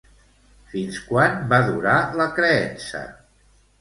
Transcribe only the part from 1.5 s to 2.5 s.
va durar la